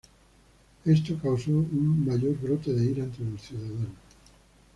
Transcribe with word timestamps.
Esto 0.83 1.15
causó 1.21 1.51
un 1.51 2.03
mayor 2.07 2.35
brote 2.41 2.73
de 2.73 2.85
ira 2.85 3.03
entre 3.03 3.23
los 3.29 3.39
ciudadanos. 3.39 3.91